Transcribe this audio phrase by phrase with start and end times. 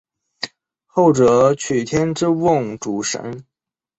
[0.87, 3.45] 后者娶天之瓮主神。